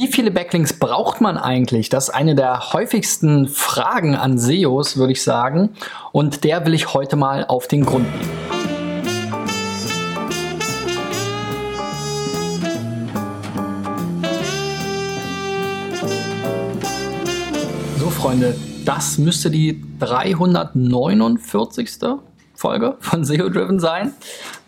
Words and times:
Wie 0.00 0.06
viele 0.06 0.30
Backlinks 0.30 0.74
braucht 0.74 1.20
man 1.20 1.36
eigentlich? 1.36 1.88
Das 1.88 2.04
ist 2.04 2.14
eine 2.14 2.36
der 2.36 2.72
häufigsten 2.72 3.48
Fragen 3.48 4.14
an 4.14 4.38
SEOs, 4.38 4.96
würde 4.96 5.10
ich 5.10 5.24
sagen. 5.24 5.70
Und 6.12 6.44
der 6.44 6.64
will 6.64 6.74
ich 6.74 6.94
heute 6.94 7.16
mal 7.16 7.44
auf 7.44 7.66
den 7.66 7.84
Grund 7.84 8.06
gehen. 8.12 8.30
So, 17.98 18.08
Freunde, 18.10 18.54
das 18.84 19.18
müsste 19.18 19.50
die 19.50 19.82
349. 19.98 21.88
Folge 22.58 22.96
von 22.98 23.24
SEO 23.24 23.48
Driven 23.50 23.78
sein. 23.78 24.14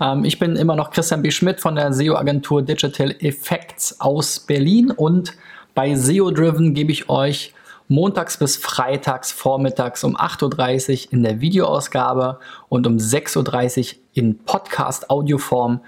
Ähm, 0.00 0.24
ich 0.24 0.38
bin 0.38 0.54
immer 0.54 0.76
noch 0.76 0.92
Christian 0.92 1.22
B. 1.22 1.32
Schmidt 1.32 1.60
von 1.60 1.74
der 1.74 1.92
SEO-Agentur 1.92 2.62
Digital 2.62 3.16
Effects 3.18 4.00
aus 4.00 4.38
Berlin 4.38 4.92
und 4.92 5.34
bei 5.74 5.96
SEO 5.96 6.30
Driven 6.30 6.72
gebe 6.72 6.92
ich 6.92 7.08
euch 7.08 7.52
montags 7.88 8.36
bis 8.36 8.56
freitags 8.56 9.32
vormittags 9.32 10.04
um 10.04 10.16
8.30 10.16 11.06
Uhr 11.06 11.12
in 11.14 11.24
der 11.24 11.40
Videoausgabe 11.40 12.38
und 12.68 12.86
um 12.86 12.98
6.30 12.98 13.78
Uhr 13.94 13.98
in 14.14 14.38
Podcast-Audioform 14.38 15.80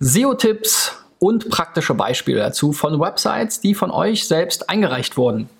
SEO-Tipps 0.00 0.96
und 1.18 1.50
praktische 1.50 1.92
Beispiele 1.92 2.38
dazu 2.38 2.72
von 2.72 2.98
Websites, 2.98 3.60
die 3.60 3.74
von 3.74 3.90
euch 3.90 4.26
selbst 4.26 4.70
eingereicht 4.70 5.18
wurden. 5.18 5.50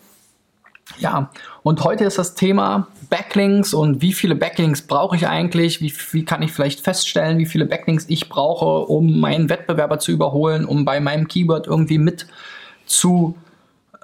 Ja, 0.99 1.31
und 1.63 1.85
heute 1.85 2.05
ist 2.05 2.19
das 2.19 2.35
Thema 2.35 2.89
Backlinks 3.11 3.75
und 3.75 4.01
wie 4.03 4.13
viele 4.13 4.35
Backlinks 4.35 4.83
brauche 4.83 5.17
ich 5.17 5.27
eigentlich? 5.27 5.81
Wie, 5.81 5.93
wie 6.13 6.25
kann 6.25 6.43
ich 6.43 6.53
vielleicht 6.53 6.81
feststellen, 6.81 7.39
wie 7.39 7.47
viele 7.47 7.67
Backlinks 7.67 8.07
ich 8.09 8.29
brauche, 8.29 8.87
um 8.87 9.21
meinen 9.21 9.49
Wettbewerber 9.49 9.99
zu 9.99 10.13
überholen, 10.13 10.65
um 10.65 10.85
bei 10.85 11.01
meinem 11.01 11.29
Keyword 11.29 11.67
irgendwie 11.67 11.99
mit 11.99 12.27
zu 12.87 13.37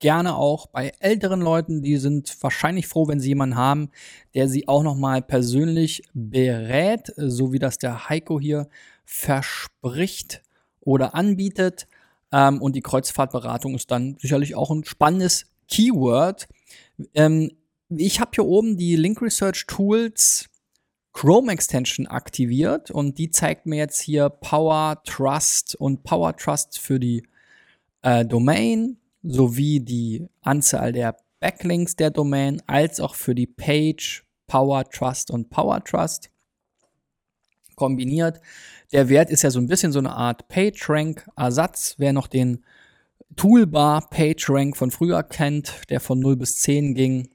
gerne 0.00 0.34
auch 0.34 0.66
bei 0.66 0.92
älteren 0.98 1.40
Leuten, 1.40 1.82
die 1.82 1.98
sind 1.98 2.36
wahrscheinlich 2.40 2.88
froh, 2.88 3.06
wenn 3.06 3.20
sie 3.20 3.28
jemanden 3.28 3.56
haben, 3.56 3.90
der 4.34 4.48
sie 4.48 4.66
auch 4.66 4.82
nochmal 4.82 5.22
persönlich 5.22 6.02
berät, 6.14 7.12
so 7.16 7.52
wie 7.52 7.58
das 7.58 7.78
der 7.78 8.08
Heiko 8.08 8.40
hier 8.40 8.68
verspricht 9.04 10.42
oder 10.80 11.14
anbietet. 11.14 11.86
Ähm, 12.32 12.60
und 12.60 12.74
die 12.74 12.82
Kreuzfahrtberatung 12.82 13.74
ist 13.74 13.90
dann 13.90 14.16
sicherlich 14.18 14.54
auch 14.54 14.70
ein 14.70 14.84
spannendes 14.84 15.46
Keyword. 15.68 16.48
Ähm, 17.14 17.52
ich 17.88 18.20
habe 18.20 18.30
hier 18.34 18.46
oben 18.46 18.76
die 18.76 18.96
Link 18.96 19.20
Research 19.20 19.66
Tools 19.66 20.48
Chrome 21.12 21.52
Extension 21.52 22.06
aktiviert 22.06 22.90
und 22.90 23.18
die 23.18 23.30
zeigt 23.30 23.66
mir 23.66 23.76
jetzt 23.76 24.00
hier 24.00 24.28
Power 24.28 25.02
Trust 25.04 25.74
und 25.74 26.04
Power 26.04 26.36
Trust 26.36 26.78
für 26.78 27.00
die 27.00 27.26
äh, 28.02 28.24
Domain 28.24 28.99
sowie 29.22 29.80
die 29.80 30.28
Anzahl 30.42 30.92
der 30.92 31.16
Backlinks 31.40 31.96
der 31.96 32.10
Domain 32.10 32.62
als 32.66 33.00
auch 33.00 33.14
für 33.14 33.34
die 33.34 33.46
Page, 33.46 34.24
Power 34.46 34.84
Trust 34.84 35.30
und 35.30 35.50
Power 35.50 35.82
Trust 35.84 36.30
kombiniert. 37.76 38.40
Der 38.92 39.08
Wert 39.08 39.30
ist 39.30 39.42
ja 39.42 39.50
so 39.50 39.58
ein 39.58 39.66
bisschen 39.66 39.92
so 39.92 39.98
eine 39.98 40.12
Art 40.12 40.48
PageRank-Ersatz. 40.48 41.94
Wer 41.98 42.12
noch 42.12 42.26
den 42.26 42.64
Toolbar 43.36 44.10
PageRank 44.10 44.76
von 44.76 44.90
früher 44.90 45.22
kennt, 45.22 45.88
der 45.88 46.00
von 46.00 46.18
0 46.18 46.36
bis 46.36 46.58
10 46.58 46.94
ging, 46.94 47.28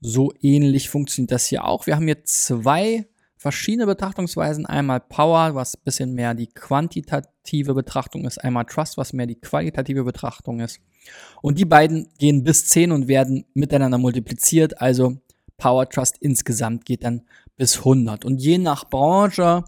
so 0.00 0.32
ähnlich 0.40 0.88
funktioniert 0.88 1.32
das 1.32 1.46
hier 1.46 1.64
auch. 1.64 1.86
Wir 1.86 1.96
haben 1.96 2.06
hier 2.06 2.24
zwei 2.24 3.06
verschiedene 3.38 3.86
Betrachtungsweisen. 3.86 4.66
Einmal 4.66 5.00
Power, 5.00 5.54
was 5.54 5.76
ein 5.76 5.82
bisschen 5.84 6.14
mehr 6.14 6.34
die 6.34 6.48
quantitative 6.48 7.72
Betrachtung 7.72 8.26
ist, 8.26 8.38
einmal 8.38 8.64
Trust, 8.64 8.98
was 8.98 9.12
mehr 9.12 9.26
die 9.26 9.40
qualitative 9.40 10.04
Betrachtung 10.04 10.60
ist. 10.60 10.80
Und 11.40 11.58
die 11.58 11.64
beiden 11.64 12.08
gehen 12.18 12.44
bis 12.44 12.66
10 12.66 12.92
und 12.92 13.08
werden 13.08 13.46
miteinander 13.54 13.96
multipliziert. 13.96 14.80
Also 14.80 15.16
Power 15.56 15.88
Trust 15.88 16.18
insgesamt 16.18 16.84
geht 16.84 17.04
dann 17.04 17.22
bis 17.56 17.78
100. 17.78 18.24
Und 18.24 18.38
je 18.38 18.58
nach 18.58 18.84
Branche 18.90 19.64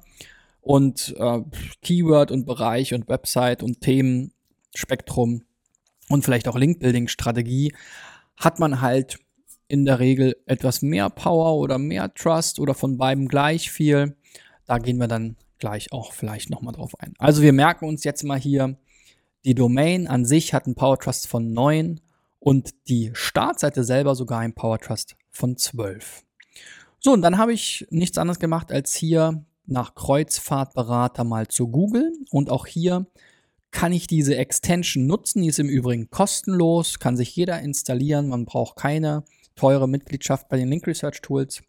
und 0.60 1.14
äh, 1.18 1.40
Keyword 1.82 2.30
und 2.30 2.44
Bereich 2.44 2.92
und 2.92 3.08
Website 3.08 3.62
und 3.62 3.80
Themenspektrum 3.80 5.42
und 6.08 6.24
vielleicht 6.24 6.48
auch 6.48 6.56
Link-Building-Strategie 6.56 7.72
hat 8.36 8.58
man 8.58 8.80
halt 8.80 9.18
in 9.70 9.84
der 9.84 10.00
Regel 10.00 10.36
etwas 10.46 10.82
mehr 10.82 11.08
Power 11.10 11.56
oder 11.56 11.78
mehr 11.78 12.12
Trust 12.12 12.58
oder 12.58 12.74
von 12.74 12.98
beiden 12.98 13.28
gleich 13.28 13.70
viel. 13.70 14.16
Da 14.66 14.78
gehen 14.78 14.98
wir 14.98 15.08
dann 15.08 15.36
gleich 15.58 15.92
auch 15.92 16.12
vielleicht 16.12 16.50
nochmal 16.50 16.74
drauf 16.74 16.98
ein. 16.98 17.14
Also 17.18 17.42
wir 17.42 17.52
merken 17.52 17.86
uns 17.86 18.02
jetzt 18.02 18.24
mal 18.24 18.38
hier, 18.38 18.76
die 19.44 19.54
Domain 19.54 20.08
an 20.08 20.24
sich 20.24 20.52
hat 20.52 20.66
einen 20.66 20.74
Power 20.74 20.98
Trust 20.98 21.28
von 21.28 21.52
9 21.52 22.00
und 22.40 22.70
die 22.88 23.10
Startseite 23.14 23.84
selber 23.84 24.14
sogar 24.14 24.40
einen 24.40 24.54
Power 24.54 24.78
Trust 24.78 25.16
von 25.30 25.56
12. 25.56 26.24
So, 26.98 27.12
und 27.12 27.22
dann 27.22 27.38
habe 27.38 27.52
ich 27.52 27.86
nichts 27.90 28.18
anderes 28.18 28.40
gemacht, 28.40 28.72
als 28.72 28.94
hier 28.94 29.44
nach 29.66 29.94
Kreuzfahrtberater 29.94 31.24
mal 31.24 31.46
zu 31.46 31.68
googeln. 31.68 32.24
Und 32.30 32.50
auch 32.50 32.66
hier 32.66 33.06
kann 33.70 33.92
ich 33.92 34.08
diese 34.08 34.36
Extension 34.36 35.06
nutzen. 35.06 35.42
Die 35.42 35.48
ist 35.48 35.60
im 35.60 35.68
Übrigen 35.68 36.10
kostenlos, 36.10 36.98
kann 36.98 37.16
sich 37.16 37.34
jeder 37.36 37.60
installieren. 37.60 38.28
Man 38.28 38.44
braucht 38.44 38.76
keine 38.76 39.24
teure 39.60 39.86
Mitgliedschaft 39.86 40.48
bei 40.48 40.56
den 40.56 40.68
Link 40.68 40.86
Research 40.86 41.20
Tools. 41.20 41.62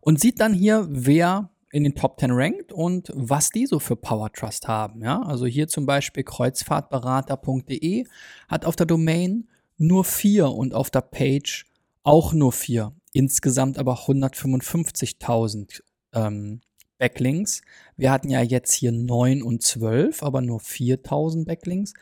Und 0.00 0.20
sieht 0.20 0.38
dann 0.40 0.52
hier, 0.52 0.86
wer 0.90 1.50
in 1.72 1.84
den 1.84 1.94
Top 1.94 2.20
10 2.20 2.30
rankt 2.30 2.72
und 2.72 3.10
was 3.14 3.50
die 3.50 3.66
so 3.66 3.78
für 3.78 3.96
Power 3.96 4.32
Trust 4.32 4.68
haben. 4.68 5.02
Ja? 5.02 5.22
Also 5.22 5.46
hier 5.46 5.68
zum 5.68 5.86
Beispiel 5.86 6.24
kreuzfahrtberater.de 6.24 8.04
hat 8.48 8.64
auf 8.64 8.76
der 8.76 8.86
Domain 8.86 9.48
nur 9.78 10.04
vier 10.04 10.50
und 10.50 10.74
auf 10.74 10.90
der 10.90 11.02
Page 11.02 11.66
auch 12.02 12.32
nur 12.32 12.52
vier. 12.52 12.92
Insgesamt 13.12 13.78
aber 13.78 13.94
155.000 13.94 15.82
ähm, 16.14 16.60
Backlinks. 16.98 17.62
Wir 17.96 18.10
hatten 18.10 18.28
ja 18.28 18.42
jetzt 18.42 18.72
hier 18.72 18.92
9 18.92 19.42
und 19.42 19.62
12, 19.62 20.22
aber 20.22 20.40
nur 20.40 20.60
4000 20.60 21.46
Backlinks. 21.46 21.94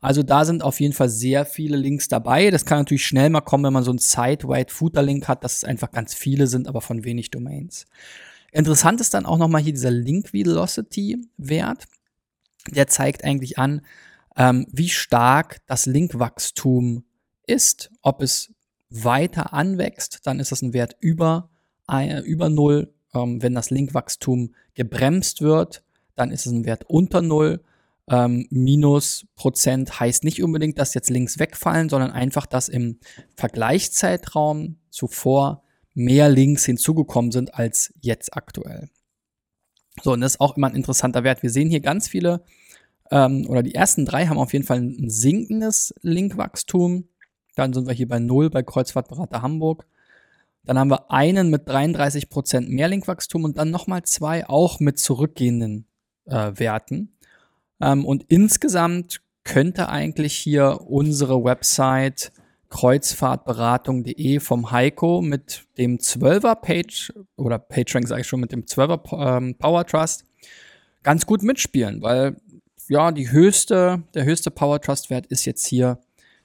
Also 0.00 0.22
da 0.22 0.44
sind 0.44 0.62
auf 0.62 0.80
jeden 0.80 0.92
Fall 0.92 1.08
sehr 1.08 1.44
viele 1.46 1.76
Links 1.76 2.08
dabei. 2.08 2.50
Das 2.50 2.64
kann 2.64 2.78
natürlich 2.78 3.06
schnell 3.06 3.30
mal 3.30 3.40
kommen, 3.40 3.64
wenn 3.64 3.72
man 3.72 3.84
so 3.84 3.90
einen 3.90 3.98
Site-Wide-Footer-Link 3.98 5.28
hat, 5.28 5.44
dass 5.44 5.58
es 5.58 5.64
einfach 5.64 5.90
ganz 5.92 6.14
viele 6.14 6.46
sind, 6.46 6.68
aber 6.68 6.80
von 6.80 7.04
wenig 7.04 7.30
Domains. 7.30 7.86
Interessant 8.52 9.00
ist 9.00 9.14
dann 9.14 9.26
auch 9.26 9.38
nochmal 9.38 9.62
hier 9.62 9.72
dieser 9.72 9.90
Link 9.90 10.32
Velocity 10.32 11.26
Wert. 11.36 11.86
Der 12.70 12.86
zeigt 12.86 13.24
eigentlich 13.24 13.58
an, 13.58 13.82
ähm, 14.36 14.66
wie 14.70 14.88
stark 14.88 15.60
das 15.66 15.86
Linkwachstum 15.86 17.04
ist. 17.46 17.90
Ob 18.02 18.22
es 18.22 18.52
weiter 18.90 19.52
anwächst, 19.52 20.20
dann 20.24 20.38
ist 20.38 20.52
das 20.52 20.62
ein 20.62 20.72
Wert 20.72 20.96
über, 21.00 21.50
äh, 21.90 22.20
über 22.20 22.48
0. 22.48 22.92
Ähm, 23.14 23.42
wenn 23.42 23.54
das 23.54 23.70
Linkwachstum 23.70 24.54
gebremst 24.74 25.40
wird, 25.40 25.84
dann 26.16 26.30
ist 26.30 26.46
es 26.46 26.52
ein 26.52 26.64
Wert 26.64 26.84
unter 26.88 27.22
0. 27.22 27.60
Ähm, 28.10 28.46
minus 28.50 29.26
Prozent 29.34 29.98
heißt 29.98 30.24
nicht 30.24 30.42
unbedingt, 30.42 30.78
dass 30.78 30.94
jetzt 30.94 31.10
Links 31.10 31.38
wegfallen, 31.38 31.88
sondern 31.88 32.10
einfach, 32.10 32.46
dass 32.46 32.68
im 32.68 32.98
Vergleichszeitraum 33.34 34.76
zuvor 34.90 35.62
mehr 35.94 36.28
Links 36.28 36.64
hinzugekommen 36.64 37.32
sind 37.32 37.54
als 37.54 37.94
jetzt 38.00 38.36
aktuell. 38.36 38.90
So, 40.02 40.12
und 40.12 40.20
das 40.20 40.32
ist 40.32 40.40
auch 40.40 40.56
immer 40.56 40.66
ein 40.66 40.74
interessanter 40.74 41.24
Wert. 41.24 41.42
Wir 41.42 41.50
sehen 41.50 41.70
hier 41.70 41.80
ganz 41.80 42.08
viele 42.08 42.44
ähm, 43.10 43.46
oder 43.48 43.62
die 43.62 43.74
ersten 43.74 44.04
drei 44.04 44.26
haben 44.26 44.38
auf 44.38 44.52
jeden 44.52 44.66
Fall 44.66 44.80
ein 44.80 45.08
sinkendes 45.08 45.94
Linkwachstum. 46.02 47.08
Dann 47.54 47.72
sind 47.72 47.86
wir 47.86 47.94
hier 47.94 48.08
bei 48.08 48.18
null 48.18 48.50
bei 48.50 48.62
Kreuzfahrtberater 48.62 49.40
Hamburg. 49.40 49.86
Dann 50.64 50.78
haben 50.78 50.90
wir 50.90 51.10
einen 51.10 51.50
mit 51.50 51.68
33% 51.68 52.68
mehr 52.68 52.88
Linkwachstum 52.88 53.44
und 53.44 53.58
dann 53.58 53.70
nochmal 53.70 54.02
zwei 54.02 54.48
auch 54.48 54.80
mit 54.80 54.98
zurückgehenden 54.98 55.86
äh, 56.26 56.52
Werten. 56.54 57.16
Ähm, 57.80 58.04
und 58.04 58.24
insgesamt 58.28 59.20
könnte 59.44 59.88
eigentlich 59.88 60.34
hier 60.34 60.80
unsere 60.86 61.44
Website 61.44 62.32
kreuzfahrtberatung.de 62.70 64.40
vom 64.40 64.70
Heiko 64.70 65.22
mit 65.22 65.64
dem 65.78 65.98
12er 65.98 66.56
Page 66.56 67.12
oder 67.36 67.58
PageRank 67.58 68.08
sage 68.08 68.22
ich 68.22 68.26
schon 68.26 68.40
mit 68.40 68.52
dem 68.52 68.64
12er 68.64 69.36
ähm, 69.36 69.54
Power 69.56 69.86
Trust 69.86 70.24
ganz 71.02 71.26
gut 71.26 71.42
mitspielen, 71.42 72.02
weil 72.02 72.36
ja, 72.88 73.12
die 73.12 73.30
höchste, 73.30 74.02
der 74.14 74.24
höchste 74.24 74.50
Power 74.50 74.80
Trust 74.80 75.10
Wert 75.10 75.26
ist 75.26 75.44
jetzt 75.44 75.66
hier 75.66 75.98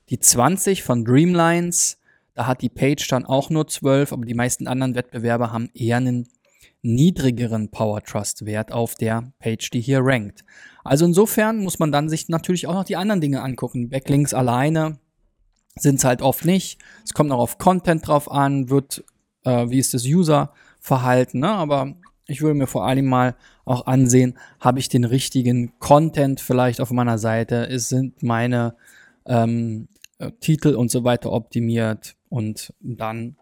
die 0.10 0.19
20 0.19 0.83
von 0.83 1.04
Dreamlines. 1.04 1.98
Da 2.39 2.47
hat 2.47 2.62
die 2.62 2.69
Page 2.69 3.06
dann 3.09 3.25
auch 3.25 3.50
nur 3.50 3.68
12, 3.68 4.13
aber 4.13 4.24
die 4.24 4.33
meisten 4.33 4.65
anderen 4.68 4.95
Wettbewerber 4.95 5.51
haben 5.51 5.69
eher 5.74 5.97
einen 5.97 6.30
niedrigeren 6.81 7.69
Power 7.69 8.01
Trust 8.01 8.45
Wert 8.45 8.71
auf 8.71 8.95
der 8.95 9.33
Page, 9.39 9.69
die 9.71 9.81
hier 9.81 10.00
rankt. 10.01 10.45
Also 10.86 11.03
insofern 11.03 11.57
muss 11.57 11.80
man 11.80 11.91
dann 11.91 12.07
sich 12.07 12.30
natürlich 12.30 12.65
auch 12.65 12.75
noch 12.75 12.86
die 12.86 12.95
anderen 12.95 13.19
Dinge 13.19 13.41
angucken. 13.41 13.89
Backlinks 13.89 14.33
alleine 14.33 15.00
sind 15.75 15.95
es 15.95 16.06
halt 16.06 16.21
oft 16.21 16.45
nicht. 16.45 16.80
Es 17.03 17.13
kommt 17.13 17.27
noch 17.27 17.39
auf 17.39 17.57
Content 17.57 18.07
drauf 18.07 18.31
an, 18.31 18.69
wird, 18.69 19.03
äh, 19.44 19.69
wie 19.69 19.80
ist 19.80 19.94
das 19.94 20.06
User-Verhalten, 20.06 21.39
ne? 21.39 21.50
aber 21.50 21.94
ich 22.25 22.42
würde 22.42 22.56
mir 22.56 22.68
vor 22.68 22.85
allem 22.85 23.07
mal 23.07 23.35
auch 23.65 23.85
ansehen, 23.85 24.39
habe 24.62 24.80
ich 24.80 24.88
den 24.88 25.03
richtigen 25.03 25.77
Content 25.80 26.39
vielleicht 26.39 26.80
auf 26.80 26.92
meiner 26.92 27.18
Seite, 27.18 27.68
sind 27.80 28.24
meine 28.24 28.77
ähm, 29.25 29.89
äh, 30.19 30.31
Titel 30.39 30.75
und 30.75 30.89
so 30.89 31.03
weiter 31.03 31.33
optimiert 31.33 32.15
und 32.29 32.73
dann 32.79 33.35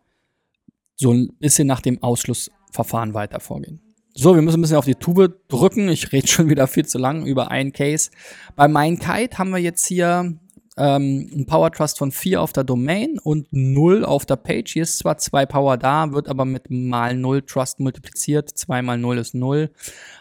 so 0.96 1.14
ein 1.14 1.30
bisschen 1.40 1.68
nach 1.68 1.82
dem 1.82 2.02
Ausschlussverfahren 2.02 3.14
weiter 3.14 3.40
vorgehen. 3.40 3.82
So, 4.14 4.34
wir 4.34 4.42
müssen 4.42 4.58
ein 4.58 4.62
bisschen 4.62 4.78
auf 4.78 4.86
die 4.86 4.96
Tube 4.96 5.48
drücken. 5.48 5.90
Ich 5.90 6.12
rede 6.12 6.28
schon 6.28 6.50
wieder 6.50 6.66
viel 6.66 6.88
zu 6.88 6.98
lang 6.98 7.26
über 7.26 7.52
einen 7.52 7.72
Case. 7.72 8.10
Bei 8.56 8.68
MindKite 8.68 9.38
haben 9.38 9.52
wir 9.52 9.60
jetzt 9.60 9.86
hier 9.86 10.40
ähm, 10.76 11.30
ein 11.32 11.46
Power 11.46 11.72
Trust 11.72 12.00
von 12.00 12.12
4 12.12 12.42
auf 12.42 12.52
der 12.52 12.64
Domain 12.64 13.20
und 13.20 13.48
0 13.52 14.06
auf 14.06 14.26
der 14.26 14.38
Page. 14.38 14.74
Hier 14.74 14.84
ist 14.84 15.00
zwar 15.00 15.20
2 15.20 15.46
Power 15.46 15.78
da, 15.78 16.14
wird 16.14 16.30
aber 16.30 16.46
mit 16.46 16.72
mal 16.72 17.16
0 17.16 17.44
Trust 17.44 17.80
multipliziert. 17.80 18.50
2 18.50 18.82
mal 18.82 18.98
0 18.98 19.20
ist 19.20 19.36
0. 19.36 19.72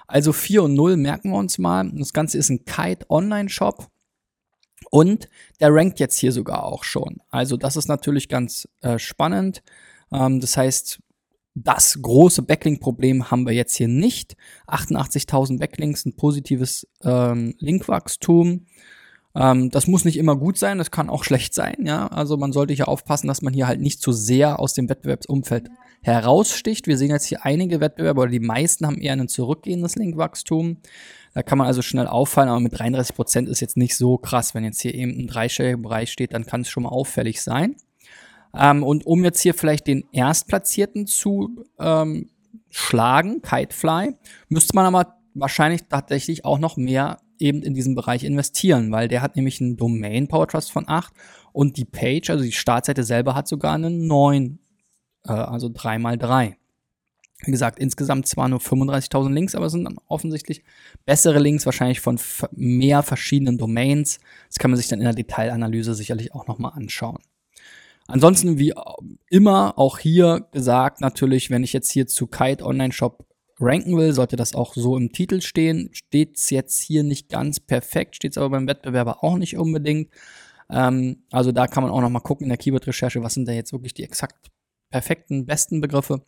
Also 0.07 0.35
4 0.35 0.65
und 0.65 0.75
0 0.75 0.97
merken 0.97 1.31
wir 1.31 1.39
uns 1.39 1.57
mal. 1.57 1.91
Das 1.95 2.13
Ganze 2.13 2.37
ist 2.37 2.51
ein 2.51 2.65
Kite 2.65 3.07
Online 3.09 3.49
Shop. 3.49 3.89
Und 4.91 5.29
der 5.61 5.73
rankt 5.75 6.01
jetzt 6.01 6.19
hier 6.19 6.33
sogar 6.33 6.65
auch 6.65 6.85
schon. 6.85 7.19
Also 7.31 7.57
das 7.57 7.77
ist 7.77 7.89
natürlich 7.89 8.29
ganz 8.29 8.69
äh, 8.83 8.99
spannend. 8.99 9.63
Ähm, 10.13 10.41
das 10.41 10.57
heißt, 10.57 11.01
das 11.55 11.99
große 12.03 12.43
Backlink-Problem 12.43 13.31
haben 13.31 13.47
wir 13.47 13.55
jetzt 13.55 13.77
hier 13.77 13.89
nicht. 13.89 14.37
88.000 14.69 15.59
Backlinks, 15.59 16.05
ein 16.05 16.15
positives 16.15 16.87
ähm, 17.03 17.55
Linkwachstum. 17.59 18.67
Ähm, 19.37 19.71
das 19.71 19.87
muss 19.87 20.05
nicht 20.05 20.17
immer 20.17 20.35
gut 20.35 20.57
sein, 20.57 20.79
das 20.79 20.91
kann 20.91 21.11
auch 21.11 21.23
schlecht 21.23 21.53
sein, 21.53 21.77
ja. 21.85 22.07
Also 22.07 22.37
man 22.39 22.53
sollte 22.53 22.73
hier 22.73 22.89
aufpassen, 22.89 23.29
dass 23.29 23.43
man 23.43 23.53
hier 23.53 23.67
halt 23.67 23.81
nicht 23.81 24.01
zu 24.01 24.13
sehr 24.13 24.59
aus 24.59 24.73
dem 24.73 24.89
Wettbewerbsumfeld 24.89 25.69
heraussticht. 26.03 26.87
Wir 26.87 26.97
sehen 26.97 27.11
jetzt 27.11 27.27
hier 27.27 27.45
einige 27.45 27.81
Wettbewerber 27.81 28.23
oder 28.23 28.31
die 28.31 28.41
meisten 28.41 28.87
haben 28.87 28.99
eher 28.99 29.13
ein 29.13 29.29
zurückgehendes 29.29 29.97
Linkwachstum. 29.97 30.79
Da 31.35 31.43
kann 31.43 31.59
man 31.59 31.67
also 31.67 31.83
schnell 31.83 32.07
auffallen, 32.07 32.49
aber 32.49 32.61
mit 32.61 32.79
33 32.79 33.15
Prozent 33.15 33.49
ist 33.49 33.61
jetzt 33.61 33.77
nicht 33.77 33.97
so 33.97 34.17
krass. 34.17 34.55
Wenn 34.55 34.65
jetzt 34.65 34.81
hier 34.81 34.95
eben 34.95 35.19
ein 35.19 35.27
dreistelliger 35.27 35.77
Bereich 35.77 36.11
steht, 36.11 36.33
dann 36.33 36.47
kann 36.47 36.63
es 36.63 36.71
schon 36.71 36.85
mal 36.85 36.89
auffällig 36.89 37.43
sein. 37.43 37.77
Ähm, 38.55 38.83
und 38.83 39.05
um 39.05 39.23
jetzt 39.23 39.41
hier 39.41 39.53
vielleicht 39.53 39.87
den 39.87 40.05
Erstplatzierten 40.13 41.07
zu 41.07 41.65
ähm, 41.79 42.31
schlagen, 42.71 43.43
Kitefly, 43.43 44.15
müsste 44.49 44.75
man 44.75 44.87
aber 44.87 45.19
wahrscheinlich 45.35 45.83
tatsächlich 45.91 46.47
auch 46.47 46.59
noch 46.59 46.79
mehr 46.79 47.19
eben 47.39 47.63
in 47.63 47.75
diesem 47.75 47.95
Bereich 47.95 48.25
investieren, 48.25 48.93
weil 48.93 49.09
der 49.09 49.23
hat 49.23 49.37
nämlich 49.37 49.61
einen 49.61 49.77
Domain 49.77 50.29
Power 50.29 50.49
Trust 50.49 50.73
von 50.73 50.89
8 50.89 51.13
und 51.53 51.77
die 51.77 51.85
Page, 51.85 52.31
also 52.31 52.45
die 52.45 52.53
Startseite 52.53 53.03
selber 53.03 53.35
hat 53.35 53.49
sogar 53.49 53.75
einen 53.75 54.07
9, 54.07 54.59
äh, 55.25 55.33
also 55.33 55.71
3 55.73 55.99
mal 55.99 56.19
3. 56.19 56.57
Wie 57.45 57.51
gesagt, 57.51 57.79
insgesamt 57.79 58.27
zwar 58.27 58.49
nur 58.49 58.61
35.000 58.61 59.33
Links, 59.33 59.55
aber 59.55 59.67
es 59.67 59.73
sind 59.73 59.85
dann 59.85 59.99
offensichtlich 60.09 60.65
bessere 61.05 61.39
Links, 61.39 61.67
wahrscheinlich 61.67 62.01
von 62.01 62.19
mehr 62.53 63.03
verschiedenen 63.03 63.59
Domains. 63.59 64.21
Das 64.49 64.59
kann 64.59 64.71
man 64.71 64.79
sich 64.79 64.89
dann 64.89 65.01
in 65.01 65.05
der 65.05 65.15
Detailanalyse 65.15 65.95
sicherlich 65.95 66.35
auch 66.35 66.47
nochmal 66.47 66.73
anschauen. 66.75 67.19
Ansonsten, 68.07 68.59
wie 68.59 68.73
immer, 69.29 69.79
auch 69.79 69.99
hier 69.99 70.47
gesagt, 70.53 71.01
natürlich, 71.01 71.51
wenn 71.51 71.65
ich 71.65 71.73
jetzt 71.73 71.91
hier 71.91 72.07
zu 72.07 72.27
Kite 72.27 72.65
Online 72.65 72.93
Shop 72.93 73.27
ranken 73.59 73.97
will, 73.97 74.13
sollte 74.13 74.37
das 74.37 74.55
auch 74.55 74.75
so 74.75 74.97
im 74.97 75.13
Titel 75.13 75.41
stehen. 75.41 75.91
Steht 75.93 76.37
es 76.37 76.51
jetzt 76.51 76.81
hier 76.81 77.03
nicht 77.03 77.29
ganz 77.29 77.61
perfekt, 77.61 78.17
steht 78.17 78.33
es 78.33 78.39
aber 78.39 78.51
beim 78.51 78.69
Wettbewerber 78.69 79.25
auch 79.25 79.37
nicht 79.37 79.57
unbedingt. 79.57 80.11
Ähm, 80.71 81.25
also 81.31 81.53
da 81.53 81.67
kann 81.67 81.83
man 81.83 81.93
auch 81.93 82.01
noch 82.01 82.11
mal 82.11 82.21
gucken 82.21 82.45
in 82.45 82.51
der 82.51 82.59
Keyword-Recherche, 82.59 83.23
was 83.23 83.35
sind 83.35 83.49
da 83.49 83.53
jetzt 83.53 83.73
wirklich 83.73 83.95
die 83.95 84.05
exakt 84.05 84.51
perfekten, 84.91 85.47
besten 85.47 85.81
Begriffe. 85.81 86.25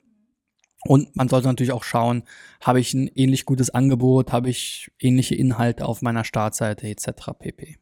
Und 0.84 1.16
man 1.16 1.28
sollte 1.28 1.48
natürlich 1.48 1.72
auch 1.72 1.82
schauen, 1.82 2.22
habe 2.62 2.78
ich 2.78 2.94
ein 2.94 3.08
ähnlich 3.08 3.44
gutes 3.44 3.70
Angebot, 3.70 4.32
habe 4.32 4.48
ich 4.48 4.90
ähnliche 5.00 5.34
Inhalte 5.34 5.86
auf 5.86 6.02
meiner 6.02 6.24
Startseite 6.24 6.86
etc. 6.88 7.32
pp. 7.38 7.78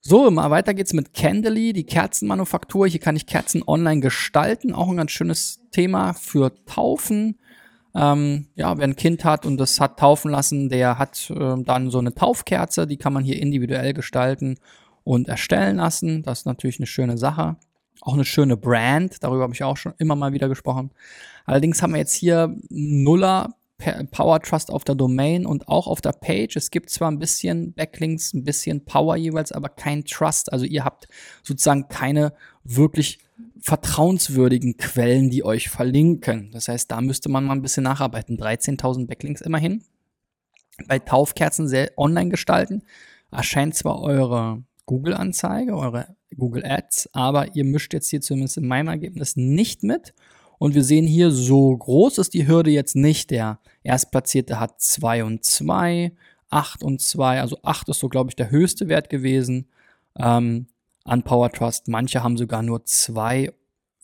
So, 0.00 0.30
mal 0.30 0.50
weiter 0.50 0.72
geht's 0.72 0.92
mit 0.92 1.12
Candely, 1.12 1.72
die 1.72 1.84
Kerzenmanufaktur. 1.84 2.86
Hier 2.86 3.00
kann 3.00 3.16
ich 3.16 3.26
Kerzen 3.26 3.62
online 3.66 4.00
gestalten, 4.00 4.72
auch 4.72 4.88
ein 4.88 4.96
ganz 4.96 5.10
schönes 5.10 5.60
Thema 5.72 6.14
für 6.14 6.54
Taufen. 6.64 7.39
Ähm, 7.94 8.46
ja, 8.54 8.76
wer 8.78 8.84
ein 8.84 8.96
Kind 8.96 9.24
hat 9.24 9.46
und 9.46 9.56
das 9.56 9.80
hat 9.80 9.98
taufen 9.98 10.30
lassen, 10.30 10.68
der 10.68 10.98
hat 10.98 11.30
äh, 11.30 11.56
dann 11.62 11.90
so 11.90 11.98
eine 11.98 12.14
Taufkerze, 12.14 12.86
die 12.86 12.96
kann 12.96 13.12
man 13.12 13.24
hier 13.24 13.40
individuell 13.40 13.94
gestalten 13.94 14.58
und 15.02 15.28
erstellen 15.28 15.76
lassen. 15.76 16.22
Das 16.22 16.40
ist 16.40 16.46
natürlich 16.46 16.78
eine 16.78 16.86
schöne 16.86 17.18
Sache. 17.18 17.56
Auch 18.00 18.14
eine 18.14 18.24
schöne 18.24 18.56
Brand, 18.56 19.22
darüber 19.22 19.42
habe 19.42 19.54
ich 19.54 19.62
auch 19.62 19.76
schon 19.76 19.92
immer 19.98 20.14
mal 20.14 20.32
wieder 20.32 20.48
gesprochen. 20.48 20.90
Allerdings 21.44 21.82
haben 21.82 21.92
wir 21.92 21.98
jetzt 21.98 22.14
hier 22.14 22.56
Nuller 22.70 23.54
Power 24.10 24.40
Trust 24.40 24.70
auf 24.70 24.84
der 24.84 24.94
Domain 24.94 25.46
und 25.46 25.68
auch 25.68 25.86
auf 25.86 26.00
der 26.00 26.12
Page. 26.12 26.56
Es 26.56 26.70
gibt 26.70 26.90
zwar 26.90 27.10
ein 27.10 27.18
bisschen 27.18 27.72
Backlinks, 27.72 28.34
ein 28.34 28.44
bisschen 28.44 28.84
Power 28.84 29.16
jeweils, 29.16 29.52
aber 29.52 29.68
kein 29.68 30.04
Trust. 30.04 30.52
Also 30.52 30.64
ihr 30.64 30.84
habt 30.84 31.08
sozusagen 31.42 31.88
keine 31.88 32.34
wirklich 32.62 33.20
vertrauenswürdigen 33.62 34.76
Quellen, 34.76 35.30
die 35.30 35.44
euch 35.44 35.68
verlinken. 35.68 36.50
Das 36.52 36.68
heißt, 36.68 36.90
da 36.90 37.00
müsste 37.00 37.28
man 37.28 37.44
mal 37.44 37.54
ein 37.54 37.62
bisschen 37.62 37.84
nacharbeiten. 37.84 38.38
13.000 38.38 39.06
Backlinks 39.06 39.40
immerhin. 39.40 39.84
Bei 40.86 40.98
Taufkerzen 40.98 41.68
sehr 41.68 41.92
online 41.96 42.30
gestalten 42.30 42.82
erscheint 43.30 43.74
zwar 43.74 44.00
eure 44.00 44.62
Google-Anzeige, 44.86 45.76
eure 45.76 46.16
Google 46.36 46.64
Ads, 46.64 47.10
aber 47.12 47.54
ihr 47.54 47.64
mischt 47.64 47.92
jetzt 47.92 48.08
hier 48.08 48.20
zumindest 48.20 48.56
in 48.56 48.66
meinem 48.66 48.88
Ergebnis 48.88 49.36
nicht 49.36 49.82
mit. 49.82 50.14
Und 50.58 50.74
wir 50.74 50.84
sehen 50.84 51.06
hier, 51.06 51.30
so 51.30 51.76
groß 51.76 52.18
ist 52.18 52.34
die 52.34 52.46
Hürde 52.46 52.70
jetzt 52.70 52.94
nicht. 52.94 53.30
Der 53.30 53.60
Erstplatzierte 53.82 54.60
hat 54.60 54.80
2 54.80 55.24
und 55.24 55.44
2, 55.44 56.12
8 56.50 56.82
und 56.82 57.00
2, 57.00 57.40
also 57.40 57.56
8 57.62 57.88
ist 57.88 58.00
so, 58.00 58.08
glaube 58.08 58.30
ich, 58.30 58.36
der 58.36 58.50
höchste 58.50 58.88
Wert 58.88 59.08
gewesen. 59.08 59.68
Ähm, 60.18 60.66
an 61.10 61.24
Power 61.24 61.50
Trust. 61.50 61.88
Manche 61.88 62.22
haben 62.22 62.36
sogar 62.36 62.62
nur 62.62 62.84
zwei 62.84 63.52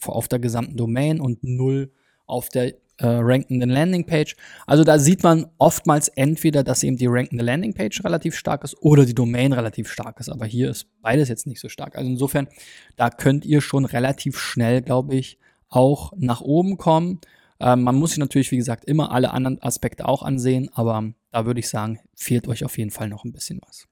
auf 0.05 0.29
der 0.29 0.39
gesamten 0.39 0.77
Domain 0.77 1.21
und 1.21 1.43
null 1.43 1.93
auf 2.27 2.49
der 2.49 2.75
äh, 2.99 3.07
rankenden 3.07 3.71
Landingpage. 3.71 4.37
Also 4.67 4.83
da 4.83 4.99
sieht 4.99 5.23
man 5.23 5.47
oftmals 5.59 6.09
entweder, 6.09 6.65
dass 6.65 6.83
eben 6.83 6.97
die 6.97 7.07
rankende 7.07 7.45
Landingpage 7.45 8.03
relativ 8.05 8.35
stark 8.37 8.65
ist 8.65 8.77
oder 8.81 9.05
die 9.05 9.15
Domain 9.15 9.53
relativ 9.53 9.91
stark 9.91 10.19
ist. 10.19 10.29
Aber 10.29 10.47
hier 10.47 10.71
ist 10.71 10.89
beides 11.01 11.29
jetzt 11.29 11.47
nicht 11.47 11.61
so 11.61 11.69
stark. 11.69 11.97
Also 11.97 12.11
insofern, 12.11 12.49
da 12.97 13.11
könnt 13.11 13.45
ihr 13.45 13.61
schon 13.61 13.85
relativ 13.85 14.39
schnell, 14.39 14.83
glaube 14.83 15.15
ich, 15.15 15.39
auch 15.69 16.13
nach 16.17 16.41
oben 16.41 16.77
kommen. 16.77 17.21
Ähm, 17.61 17.83
man 17.83 17.97
muss 17.97 18.11
sich 18.11 18.19
natürlich, 18.19 18.51
wie 18.51 18.57
gesagt, 18.57 18.85
immer 18.85 19.13
alle 19.13 19.31
anderen 19.31 19.63
Aspekte 19.63 20.07
auch 20.07 20.23
ansehen, 20.23 20.71
aber 20.73 21.13
da 21.31 21.47
würde 21.47 21.61
ich 21.61 21.69
sagen, 21.69 22.01
fehlt 22.15 22.49
euch 22.49 22.65
auf 22.65 22.79
jeden 22.79 22.91
Fall 22.91 23.09
noch 23.09 23.25
ein 23.25 23.33
bisschen 23.33 23.61
was. 23.67 23.87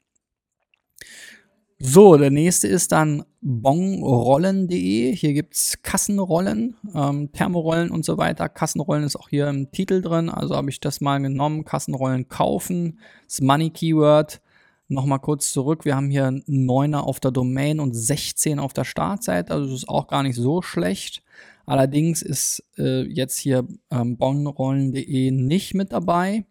So, 1.86 2.16
der 2.16 2.30
nächste 2.30 2.66
ist 2.66 2.92
dann 2.92 3.24
bonrollen.de. 3.42 5.14
Hier 5.14 5.34
gibt 5.34 5.54
es 5.54 5.82
Kassenrollen, 5.82 6.76
ähm, 6.94 7.30
Thermorollen 7.30 7.90
und 7.90 8.06
so 8.06 8.16
weiter. 8.16 8.48
Kassenrollen 8.48 9.04
ist 9.04 9.16
auch 9.16 9.28
hier 9.28 9.48
im 9.48 9.70
Titel 9.70 10.00
drin, 10.00 10.30
also 10.30 10.56
habe 10.56 10.70
ich 10.70 10.80
das 10.80 11.02
mal 11.02 11.20
genommen. 11.20 11.66
Kassenrollen 11.66 12.28
kaufen, 12.28 13.00
das 13.28 13.42
Money 13.42 13.68
Keyword. 13.68 14.40
Nochmal 14.88 15.18
kurz 15.18 15.52
zurück, 15.52 15.84
wir 15.84 15.94
haben 15.94 16.08
hier 16.08 16.28
9er 16.28 17.00
auf 17.00 17.20
der 17.20 17.32
Domain 17.32 17.80
und 17.80 17.92
16 17.92 18.58
auf 18.58 18.72
der 18.72 18.84
Startseite, 18.84 19.52
also 19.52 19.66
das 19.66 19.82
ist 19.82 19.88
auch 19.90 20.06
gar 20.06 20.22
nicht 20.22 20.36
so 20.36 20.62
schlecht. 20.62 21.22
Allerdings 21.66 22.22
ist 22.22 22.64
äh, 22.78 23.02
jetzt 23.02 23.36
hier 23.36 23.68
ähm, 23.90 24.16
bonrollen.de 24.16 25.30
nicht 25.32 25.74
mit 25.74 25.92
dabei 25.92 26.46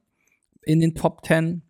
in 0.62 0.80
den 0.80 0.94
Top 0.94 1.26
10. 1.26 1.64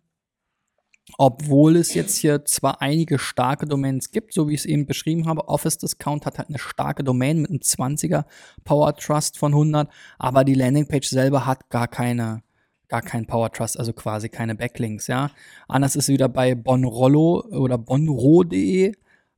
obwohl 1.18 1.76
es 1.76 1.94
jetzt 1.94 2.16
hier 2.16 2.44
zwar 2.44 2.80
einige 2.80 3.18
starke 3.18 3.66
Domains 3.66 4.10
gibt, 4.10 4.32
so 4.32 4.48
wie 4.48 4.54
ich 4.54 4.60
es 4.60 4.66
eben 4.66 4.86
beschrieben 4.86 5.26
habe. 5.26 5.48
Office 5.48 5.78
Discount 5.78 6.26
hat 6.26 6.38
halt 6.38 6.48
eine 6.48 6.58
starke 6.58 7.04
Domain 7.04 7.42
mit 7.42 7.50
einem 7.50 7.60
20er 7.60 8.24
Power 8.64 8.96
Trust 8.96 9.38
von 9.38 9.52
100, 9.52 9.88
aber 10.18 10.44
die 10.44 10.54
Landingpage 10.54 11.08
selber 11.08 11.46
hat 11.46 11.68
gar 11.70 11.88
keine 11.88 12.42
gar 12.88 13.02
kein 13.02 13.26
Power 13.26 13.50
Trust, 13.50 13.78
also 13.78 13.92
quasi 13.92 14.28
keine 14.28 14.54
Backlinks, 14.54 15.06
ja. 15.06 15.30
Anders 15.68 15.96
ist 15.96 16.04
es 16.04 16.08
wieder 16.12 16.28
bei 16.28 16.54
Bonrollo 16.54 17.40
oder 17.50 17.78
bonro.de. 17.78 18.92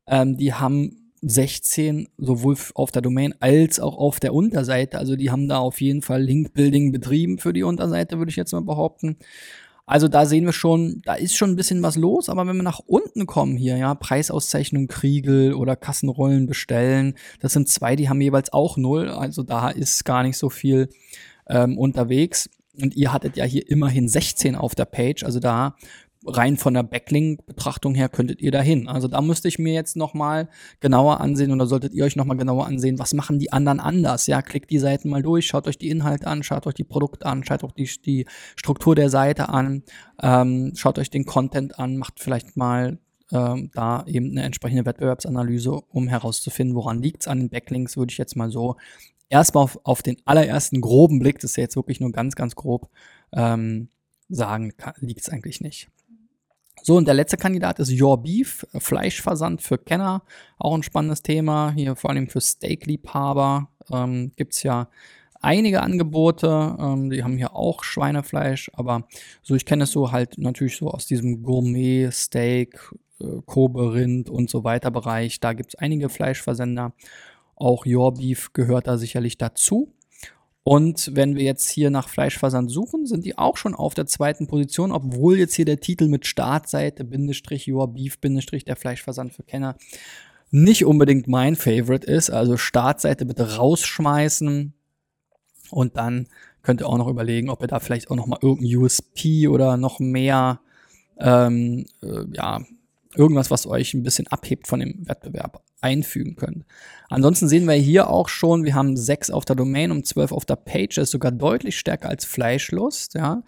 Ähm, 0.09 0.37
die 0.37 0.53
haben 0.53 1.13
16 1.23 2.09
sowohl 2.19 2.57
auf 2.75 2.91
der 2.93 3.03
Domain 3.03 3.35
als 3.41 3.81
auch 3.81 3.97
auf 3.97 4.21
der 4.21 4.35
Unterseite. 4.35 4.99
Also 4.99 5.17
die 5.17 5.31
haben 5.31 5.49
da 5.49 5.59
auf 5.59 5.81
jeden 5.81 6.03
Fall 6.03 6.23
Link-Building 6.23 6.93
betrieben 6.93 7.39
für 7.39 7.53
die 7.53 7.63
Unterseite, 7.63 8.19
würde 8.19 8.31
ich 8.31 8.37
jetzt 8.37 8.53
mal 8.53 8.63
behaupten. 8.63 9.17
Also 9.87 10.09
da 10.09 10.27
sehen 10.27 10.45
wir 10.45 10.53
schon, 10.53 11.01
da 11.05 11.15
ist 11.15 11.37
schon 11.37 11.51
ein 11.51 11.57
bisschen 11.57 11.81
was 11.83 11.97
los, 11.97 12.29
aber 12.29 12.45
wenn 12.47 12.57
wir 12.57 12.65
nach 12.65 12.81
unten 12.81 13.27
kommen 13.27 13.57
hier, 13.57 13.77
ja, 13.77 13.95
Preisauszeichnung 13.95 14.89
Kriegel 14.89 15.55
oder 15.55 15.77
Kassenrollen 15.77 16.47
bestellen, 16.47 17.15
das 17.41 17.53
sind 17.53 17.69
zwei, 17.69 17.95
die 17.95 18.09
haben 18.09 18.21
jeweils 18.21 18.53
auch 18.53 18.77
null, 18.77 19.09
also 19.09 19.45
da 19.45 19.69
ist 19.71 20.05
gar 20.05 20.25
nicht 20.25 20.39
so 20.39 20.51
viel 20.51 20.89
ähm, 21.49 21.79
unterwegs. 21.79 22.51
Und 22.79 22.95
ihr 22.95 23.13
hattet 23.13 23.39
ja 23.39 23.45
hier 23.45 23.71
immerhin 23.71 24.07
16 24.07 24.55
auf 24.55 24.75
der 24.75 24.85
Page, 24.85 25.23
also 25.23 25.41
da 25.41 25.77
rein 26.27 26.57
von 26.57 26.75
der 26.75 26.83
Backlink-Betrachtung 26.83 27.95
her 27.95 28.09
könntet 28.09 28.41
ihr 28.41 28.51
dahin. 28.51 28.89
Also 28.89 29.09
da 29.09 29.21
müsste 29.21 29.49
ich 29.49 29.59
mir 29.59 29.73
jetzt 29.73 29.97
noch 29.97 30.15
mal 30.15 30.49
genauer 30.81 31.21
ansehen 31.21 31.53
oder 31.53 31.67
solltet 31.67 31.95
ihr 31.95 32.05
euch 32.05 32.17
noch 32.17 32.25
mal 32.25 32.37
genauer 32.37 32.67
ansehen, 32.67 32.99
was 32.99 33.15
machen 33.15 33.39
die 33.39 33.53
anderen 33.53 33.81
anders? 33.81 34.27
Ja, 34.27 34.43
klickt 34.43 34.71
die 34.71 34.79
Seiten 34.79 35.09
mal 35.09 35.23
durch, 35.23 35.47
schaut 35.47 35.67
euch 35.67 35.79
die 35.79 35.91
Inhalte 35.91 36.27
an, 36.27 36.43
schaut 36.43 36.67
euch 36.67 36.75
die 36.75 36.85
Produkte 36.85 37.27
an, 37.27 37.45
schaut 37.45 37.65
euch 37.65 37.73
die, 37.75 37.91
die 38.05 38.27
Struktur 38.57 38.95
der 38.95 39.11
Seite 39.11 39.49
an, 39.49 39.83
ähm, 40.23 40.73
schaut 40.75 40.99
euch 40.99 41.11
den 41.11 41.25
Content 41.25 41.79
an, 41.79 41.97
macht 41.97 42.21
vielleicht 42.21 42.57
mal 42.57 42.99
ähm, 43.33 43.71
da 43.75 44.05
eben 44.07 44.31
eine 44.31 44.43
entsprechende 44.43 44.87
Wettbewerbsanalyse, 44.87 45.73
um 45.73 46.09
herauszufinden, 46.09 46.77
woran 46.77 47.03
liegt's 47.03 47.29
an 47.29 47.39
den 47.39 47.51
Backlinks, 47.51 47.97
würde 47.97 48.13
ich 48.13 48.19
jetzt 48.19 48.37
mal 48.37 48.51
so 48.51 48.77
erstmal 49.29 49.65
auf, 49.65 49.79
auf 49.85 50.03
den 50.03 50.17
allerersten 50.25 50.81
groben 50.81 51.19
Blick, 51.19 51.39
das 51.41 51.53
ist 51.53 51.57
ja 51.57 51.63
jetzt 51.63 51.77
wirklich 51.77 52.01
nur 52.01 52.13
ganz, 52.13 52.37
ganz 52.37 52.55
grob, 52.55 52.89
ähm, 53.33 53.89
sagen, 54.29 54.73
liegt 55.01 55.23
es 55.23 55.29
eigentlich 55.29 55.61
nicht. 55.61 55.89
So, 56.83 56.97
und 56.97 57.07
der 57.09 57.15
letzte 57.15 57.37
Kandidat 57.37 57.79
ist 57.79 58.01
Your 58.01 58.23
Beef, 58.23 58.67
Fleischversand 58.79 59.63
für 59.63 59.79
Kenner. 59.79 60.23
Auch 60.59 60.75
ein 60.75 60.83
spannendes 60.83 61.23
Thema. 61.23 61.73
Hier 61.73 61.97
vor 61.97 62.11
allem 62.11 62.29
für 62.29 62.41
Steakliebhaber 62.41 63.69
ähm, 63.93 64.33
gibt 64.37 64.55
es 64.55 64.63
ja 64.63 64.89
einige 65.41 65.83
Angebote. 65.83 66.77
Ähm, 66.79 67.11
die 67.11 67.23
haben 67.23 67.37
hier 67.37 67.55
auch 67.55 67.83
Schweinefleisch, 67.85 68.71
aber 68.75 69.07
so, 69.43 69.55
ich 69.55 69.65
kenne 69.65 69.85
es 69.85 69.91
so 69.91 70.13
halt 70.13 70.39
natürlich 70.39 70.77
so 70.77 70.91
aus 70.91 71.07
diesem 71.07 71.43
Gourmet, 71.43 72.11
Steak, 72.11 72.79
äh, 73.21 73.41
Kobe, 73.47 73.95
Rind 73.95 74.31
und 74.31 74.51
so 74.51 74.65
weiter 74.65 74.91
Bereich. 74.91 75.41
Da 75.41 75.53
gibt 75.53 75.75
es 75.75 75.81
einige 75.81 76.09
Fleischversender. 76.09 76.93
Auch 77.55 77.87
Your 77.87 78.15
Beef 78.15 78.53
gehört 78.53 78.87
da 78.87 78.99
sicherlich 78.99 79.39
dazu. 79.39 79.93
Und 80.69 81.15
wenn 81.15 81.37
wir 81.37 81.45
jetzt 81.45 81.71
hier 81.71 81.91
nach 81.91 82.09
Fleischversand 82.09 82.73
suchen, 82.73 83.07
sind 83.07 83.25
die 83.25 83.39
auch 83.39 83.57
schon 83.57 83.77
auf 83.77 83.95
der 83.95 84.09
zweiten 84.09 84.49
Position, 84.49 84.91
obwohl 84.91 85.39
jetzt 85.39 85.55
hier 85.55 85.65
der 85.65 85.79
Titel 85.79 86.09
mit 86.09 86.27
Startseite, 86.27 87.05
Bindestrich, 87.05 87.71
Your 87.71 87.87
Beef, 87.87 88.19
Bindestrich, 88.19 88.65
der 88.65 88.75
Fleischversand 88.75 89.33
für 89.33 89.45
Kenner 89.45 89.77
nicht 90.51 90.85
unbedingt 90.85 91.29
mein 91.29 91.55
Favorite 91.55 92.05
ist. 92.05 92.31
Also 92.31 92.57
Startseite 92.57 93.27
bitte 93.27 93.59
rausschmeißen 93.59 94.75
und 95.71 95.97
dann 95.97 96.27
könnt 96.63 96.81
ihr 96.81 96.89
auch 96.89 96.99
noch 96.99 97.07
überlegen, 97.07 97.49
ob 97.49 97.63
ihr 97.63 97.69
da 97.69 97.79
vielleicht 97.79 98.11
auch 98.11 98.17
noch 98.17 98.27
mal 98.27 98.41
irgendein 98.43 98.77
USP 98.77 99.47
oder 99.47 99.77
noch 99.77 100.01
mehr, 100.01 100.59
ähm, 101.21 101.87
äh, 102.03 102.25
ja, 102.33 102.61
irgendwas, 103.15 103.53
was 103.53 103.69
euch 103.69 103.95
ein 103.95 104.03
bisschen 104.03 104.27
abhebt 104.27 104.67
von 104.67 104.81
dem 104.81 105.07
Wettbewerb 105.07 105.63
einfügen 105.81 106.37
könnt. 106.37 106.65
Ansonsten 107.09 107.49
sehen 107.49 107.67
wir 107.67 107.75
hier 107.75 108.11
auch 108.11 108.29
schon, 108.29 108.65
wir 108.65 108.75
haben 108.75 108.97
sechs 108.97 109.31
auf 109.31 109.45
der 109.45 109.57
Domain 109.57 109.91
und 109.91 110.07
zwölf 110.07 110.33
auf 110.33 110.45
der 110.45 110.57
Page, 110.57 110.95
das 110.97 111.05
ist 111.05 111.11
sogar 111.11 111.33
deutlich 111.33 111.79
stärker 111.79 112.09
als 112.09 112.25
Fleischlust, 112.25 113.15
ja. 113.15 113.43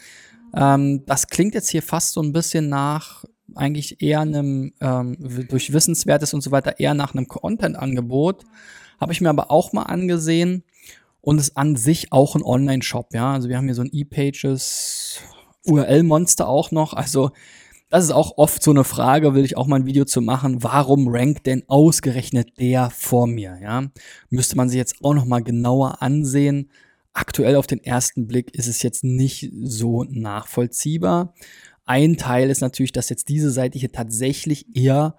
Ähm, 0.55 1.05
das 1.07 1.27
klingt 1.27 1.55
jetzt 1.55 1.69
hier 1.69 1.83
fast 1.83 2.15
so 2.15 2.23
ein 2.23 2.33
bisschen 2.33 2.69
nach 2.69 3.25
eigentlich 3.55 4.03
eher 4.03 4.21
einem, 4.21 4.73
ähm, 4.81 5.17
durch 5.49 5.73
Wissenswertes 5.73 6.35
und 6.35 6.43
so 6.43 6.51
weiter, 6.51 6.79
eher 6.81 6.95
nach 6.95 7.15
einem 7.15 7.29
Content-Angebot. 7.29 8.45
Habe 9.01 9.13
ich 9.13 9.21
mir 9.21 9.31
aber 9.31 9.51
auch 9.51 9.73
mal 9.73 9.85
angesehen 9.85 10.65
und 11.21 11.39
ist 11.39 11.57
an 11.57 11.77
sich 11.77 12.13
auch 12.13 12.35
ein 12.37 12.43
Online-Shop, 12.43 13.15
ja. 13.15 13.33
Also 13.33 13.49
wir 13.49 13.57
haben 13.57 13.67
hier 13.67 13.75
so 13.75 13.83
ein 13.83 13.91
E-Pages 13.93 15.21
URL-Monster 15.65 16.49
auch 16.49 16.71
noch, 16.71 16.93
also 16.95 17.31
das 17.91 18.05
ist 18.05 18.11
auch 18.11 18.37
oft 18.37 18.63
so 18.63 18.71
eine 18.71 18.85
Frage, 18.85 19.35
will 19.35 19.45
ich 19.45 19.57
auch 19.57 19.67
mal 19.67 19.77
ein 19.77 19.87
Video 19.87 20.05
zu 20.05 20.21
machen. 20.21 20.63
Warum 20.63 21.09
rankt 21.09 21.47
denn 21.47 21.63
ausgerechnet 21.69 22.59
der 22.59 22.91
vor 22.91 23.27
mir? 23.27 23.59
Ja, 23.63 23.87
müsste 24.31 24.57
man 24.57 24.69
sich 24.69 24.77
jetzt 24.77 24.97
auch 25.03 25.15
noch 25.15 25.25
mal 25.25 25.43
genauer 25.43 26.03
ansehen. 26.03 26.71
Aktuell 27.15 27.57
auf 27.57 27.67
den 27.67 27.83
ersten 27.83 28.27
Blick 28.27 28.55
ist 28.55 28.69
es 28.69 28.83
jetzt 28.83 29.05
nicht 29.05 29.51
so 29.63 30.05
nachvollziehbar. 30.05 31.35
Ein 31.87 32.19
Teil 32.19 32.51
ist 32.51 32.61
natürlich, 32.61 32.93
dass 32.93 33.09
jetzt 33.09 33.29
diese 33.31 33.51
Seite 33.51 33.79
hier 33.79 33.91
tatsächlich 33.91 34.67
eher 34.77 35.17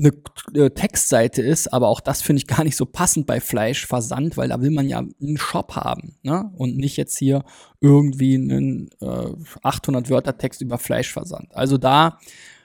eine 0.00 0.64
äh, 0.64 0.70
Textseite 0.70 1.42
ist, 1.42 1.72
aber 1.72 1.88
auch 1.88 2.00
das 2.00 2.22
finde 2.22 2.38
ich 2.38 2.46
gar 2.46 2.64
nicht 2.64 2.76
so 2.76 2.86
passend 2.86 3.26
bei 3.26 3.40
Fleischversand, 3.40 4.36
weil 4.36 4.48
da 4.48 4.60
will 4.60 4.70
man 4.70 4.88
ja 4.88 4.98
einen 4.98 5.38
Shop 5.38 5.76
haben 5.76 6.16
ne? 6.22 6.50
und 6.56 6.76
nicht 6.76 6.96
jetzt 6.96 7.18
hier 7.18 7.44
irgendwie 7.80 8.34
einen 8.34 8.90
äh, 9.00 9.32
800 9.62 10.10
Wörter 10.10 10.38
Text 10.38 10.60
über 10.60 10.78
Fleischversand. 10.78 11.54
Also 11.54 11.78
da 11.78 12.18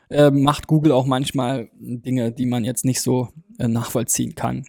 äh, 0.09 0.31
macht 0.31 0.67
Google 0.67 0.91
auch 0.91 1.05
manchmal 1.05 1.69
Dinge, 1.79 2.31
die 2.31 2.45
man 2.45 2.63
jetzt 2.63 2.85
nicht 2.85 3.01
so 3.01 3.29
äh, 3.59 3.67
nachvollziehen 3.67 4.35
kann. 4.35 4.65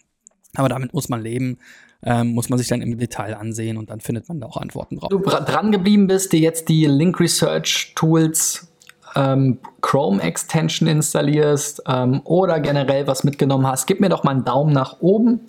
Aber 0.55 0.69
damit 0.69 0.93
muss 0.93 1.09
man 1.09 1.21
leben. 1.21 1.57
Ähm, 2.03 2.35
muss 2.35 2.49
man 2.49 2.59
sich 2.59 2.67
dann 2.67 2.81
im 2.83 2.95
Detail 2.99 3.35
ansehen 3.35 3.75
und 3.75 3.89
dann 3.89 4.01
findet 4.01 4.29
man 4.29 4.39
da 4.39 4.45
auch 4.45 4.57
Antworten 4.57 4.97
drauf. 4.97 5.09
Du 5.09 5.19
dran 5.19 5.71
geblieben 5.71 6.05
bist, 6.05 6.31
dir 6.31 6.39
jetzt 6.39 6.69
die 6.69 6.85
Link 6.85 7.19
Research 7.19 7.93
Tools 7.95 8.71
ähm, 9.17 9.57
Chrome 9.81 10.21
Extension 10.21 10.87
installierst 10.87 11.81
ähm, 11.87 12.21
oder 12.23 12.59
generell 12.59 13.07
was 13.07 13.23
mitgenommen 13.23 13.65
hast, 13.65 13.87
gib 13.87 13.99
mir 13.99 14.09
doch 14.09 14.23
mal 14.23 14.31
einen 14.31 14.45
Daumen 14.45 14.71
nach 14.73 14.97
oben. 14.99 15.41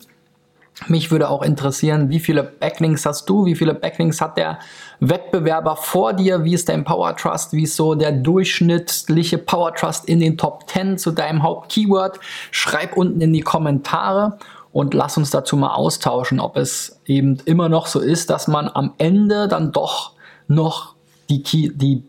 Mich 0.87 1.11
würde 1.11 1.29
auch 1.29 1.43
interessieren, 1.43 2.09
wie 2.09 2.21
viele 2.21 2.45
Backlinks 2.45 3.05
hast 3.05 3.29
du, 3.29 3.45
wie 3.45 3.57
viele 3.57 3.75
Backlinks 3.75 4.21
hat 4.21 4.39
der 4.39 4.61
Wettbewerber 5.01 5.75
vor 5.75 6.13
dir, 6.13 6.45
wie 6.45 6.55
ist 6.55 6.69
dein 6.69 6.85
Power 6.85 7.17
Trust, 7.17 7.53
wie 7.53 7.65
ist 7.65 7.75
so 7.75 7.97
der 7.97 8.13
durchschnittliche 8.13 9.39
Power 9.39 9.75
Trust 9.75 10.09
in 10.09 10.21
den 10.21 10.39
Top 10.39 10.71
10 10.71 10.97
zu 10.97 11.11
deinem 11.11 11.43
Hauptkeyword. 11.43 12.21
Schreib 12.53 12.97
unten 12.97 13.21
in 13.21 13.33
die 13.33 13.41
Kommentare 13.41 14.39
und 14.73 14.95
lass 14.95 15.17
uns 15.19 15.31
dazu 15.31 15.57
mal 15.57 15.75
austauschen, 15.75 16.39
ob 16.39 16.57
es 16.57 17.01
eben 17.07 17.39
immer 17.45 17.69
noch 17.69 17.89
so 17.89 17.99
ist, 17.99 18.31
dass 18.31 18.47
man 18.47 18.71
am 18.73 18.95
Ende 18.99 19.49
dann 19.49 19.73
doch 19.73 20.13
noch 20.47 20.95
die, 21.29 21.43
Key, 21.43 21.71
die 21.75 22.05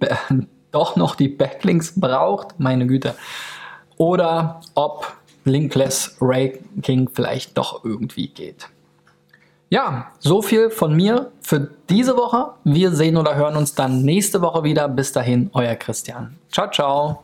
doch 0.71 0.95
noch 0.95 1.15
die 1.15 1.27
Backlinks 1.27 1.99
braucht, 1.99 2.59
meine 2.59 2.87
Güte. 2.87 3.15
Oder 3.97 4.61
ob 4.75 5.13
Linkless 5.45 6.15
Ranking 6.21 7.09
vielleicht 7.11 7.57
doch 7.57 7.83
irgendwie 7.83 8.27
geht. 8.27 8.67
Ja, 9.69 10.11
so 10.17 10.41
viel 10.41 10.71
von 10.71 10.95
mir 10.95 11.31
für 11.41 11.69
diese 11.89 12.17
Woche. 12.17 12.53
Wir 12.63 12.91
sehen 12.91 13.17
oder 13.17 13.35
hören 13.35 13.55
uns 13.55 13.75
dann 13.75 14.01
nächste 14.01 14.41
Woche 14.41 14.63
wieder. 14.63 14.87
Bis 14.87 15.11
dahin, 15.11 15.51
euer 15.53 15.75
Christian. 15.75 16.37
Ciao, 16.51 16.69
ciao. 16.71 17.23